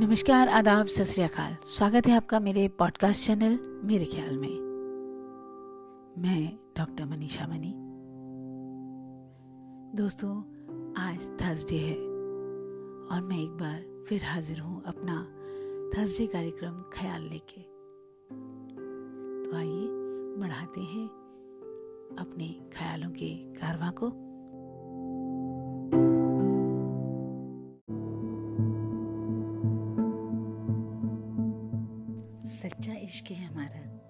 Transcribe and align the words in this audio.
नमस्कार, 0.00 0.48
आदाब 0.48 0.86
सत 0.86 1.04
स्वागत 1.64 2.06
है 2.06 2.16
आपका 2.16 2.40
मेरे 2.40 2.68
पॉडकास्ट 2.68 3.26
चैनल 3.26 3.80
मेरे 3.84 4.04
ख्याल 4.04 4.36
में। 4.38 4.58
मैं 6.18 6.58
डॉक्टर 6.78 7.06
मनीषा 7.06 7.46
मनी। 7.46 7.72
दोस्तों, 10.02 10.40
आज 10.98 11.30
थर्सडे 11.30 11.76
है 11.76 11.94
और 13.06 13.20
मैं 13.22 13.38
एक 13.38 13.50
बार 13.50 14.04
फिर 14.08 14.24
हाजिर 14.24 14.60
हूँ 14.60 14.82
अपना 14.86 15.24
थर्सडे 15.96 16.26
कार्यक्रम 16.26 16.82
ख्याल 16.82 17.22
लेके। 17.22 17.60
तो 19.44 19.56
आइए 19.56 19.88
बढ़ाते 20.40 20.80
हैं 20.80 21.06
अपने 22.18 22.70
ख्यालों 22.76 23.10
के 23.10 23.34
कारवा 23.34 23.90
को। 23.90 24.29
सच्चा 32.50 32.92
इश्क 32.92 33.30
है 33.30 33.46
हमारा। 33.46 34.00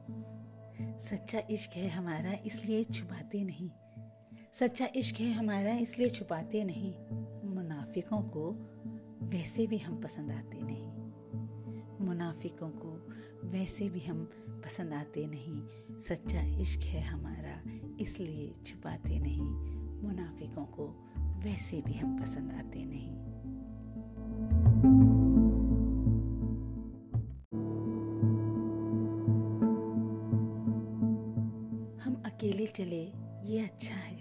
सच्चा 0.98 1.42
इश्क 1.50 1.70
है 1.70 1.88
हमारा, 1.88 2.32
इसलिए 2.32 2.84
छुपाते 2.84 3.44
नहीं। 3.44 3.70
सच्चा 4.52 4.88
इश्क 4.96 5.20
है 5.20 5.32
हमारा, 5.32 5.72
इसलिए 5.72 6.08
छुपाते 6.08 6.64
नहीं। 6.64 6.94
मुनाफिकों 7.48 8.22
को 8.22 8.52
वैसे 9.26 9.66
भी 9.66 9.78
हम 9.78 10.02
पसंद 10.02 10.30
आते 10.30 10.58
नहीं। 10.62 10.86
मुनाफिकों 12.06 12.70
को 12.70 13.12
वैसे 13.48 13.88
भी 13.88 14.00
हम 14.00 14.24
पसंद 14.64 14.92
आते 14.92 15.26
नहीं। 15.26 15.62
सच्चा 16.00 16.42
इश्क 16.42 16.80
है 16.80 17.00
हमारा, 17.00 17.62
इसलिए 18.00 18.52
छुपाते 18.66 19.18
नहीं। 19.18 19.42
मुनाफिकों 20.02 20.64
को 20.64 21.12
वैसे 21.18 21.82
भी 21.82 21.92
हम 21.92 22.22
पसंद 22.22 22.52
आते 22.52 22.84
नहीं। 22.84 23.29
अकेले 32.40 32.66
चले, 32.66 33.12
ये 33.52 33.64
अच्छा 33.64 33.94
है। 33.94 34.16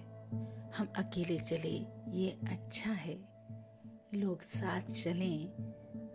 हम 0.77 0.87
अकेले 0.95 1.39
चले, 1.39 1.85
ये 2.17 2.29
अच्छा 2.29 2.91
है। 2.91 3.19
लोग 4.13 4.41
साथ 4.41 4.81
चलें 4.81 5.47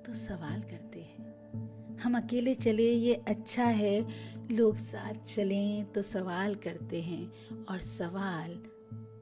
तो 0.07 0.15
सवाल 0.15 0.61
करते 0.61 1.03
हैं। 1.03 1.97
हम 1.99 2.17
अकेले 2.17 2.55
चले, 2.55 2.93
ये 2.93 3.15
अच्छा 3.15 3.65
है। 3.65 4.07
लोग 4.51 4.77
साथ 4.77 5.15
चलें 5.15 5.93
तो 5.93 6.03
सवाल 6.03 6.55
करते 6.55 7.03
हैं। 7.03 7.33
और 7.65 7.81
सवाल 7.81 8.51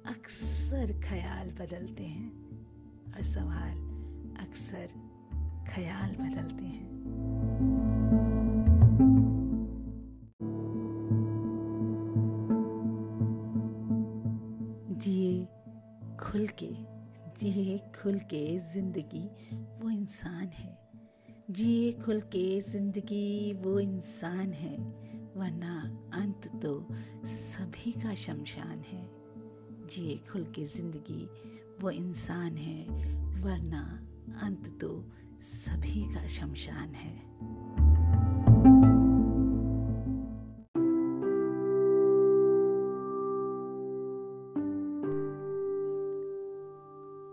अक्सर 0.06 1.00
ख्याल 1.04 1.50
बदलते 1.50 2.04
हैं। 2.04 2.32
और 3.14 3.22
सवाल 3.22 3.78
अक्सर 4.46 4.88
ख्याल 5.74 6.10
बदलते 6.10 6.64
हैं। 6.64 7.02
खुल 16.32 16.48
के, 16.62 16.70
जिए 17.40 17.78
खुल 17.78 18.18
के 18.18 18.58
ज़िंदगी, 18.58 19.28
वो 19.54 19.90
इंसान 19.90 20.46
है। 20.48 20.78
जिए 21.50 21.92
खुल 21.92 22.20
के 22.20 22.60
ज़िंदगी, 22.60 23.52
वो 23.52 23.80
इंसान 23.80 24.52
है। 24.52 24.76
वरना 25.36 26.02
अंत 26.14 26.62
तो 26.62 26.88
सभी 27.24 27.92
का 27.92 28.14
शमशान 28.14 28.78
है। 28.78 29.10
जिए 29.86 30.16
खुल 30.16 30.44
के 30.44 30.64
ज़िंदगी, 30.64 31.28
वो 31.82 31.90
इंसान 31.90 32.56
है। 32.56 32.84
वरना 33.42 34.08
अंत 34.42 34.78
तो 34.80 35.10
सभी 35.40 36.14
का 36.14 36.26
शमशान 36.26 36.94
है। 36.94 37.16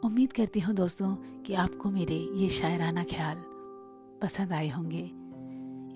उम्मीद 0.04 0.34
करती 0.34 0.60
हूँ 0.60 0.76
दोस्तों 0.76 1.16
कि 1.16 1.54
आपको 1.54 1.90
मेरे 1.90 2.16
ये 2.34 2.50
शायराना 2.50 3.04
ख्याल 3.04 3.36
पसंद 4.22 4.54
आए 4.54 4.70
होंगे। 4.70 5.12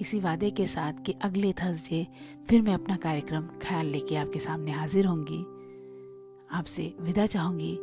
इसी 0.02 0.19
वादे 0.19 0.52
के 0.52 0.68
साथ 0.68 0.94
कि 1.06 1.12
अगले 1.12 1.53
थर्सडे 1.53 2.08
फिर 2.50 2.62
मैं 2.62 2.74
अपना 2.74 2.96
कार्यक्रम 2.96 3.47
ख्याल 3.62 3.86
लेके 3.86 4.16
आपके 4.16 4.40
सामने 4.40 4.72
हाजिर 4.72 5.06
होंगी। 5.06 5.42
आपसे 6.58 6.96
विदा 7.02 7.25
चाहूँगी। 7.25 7.78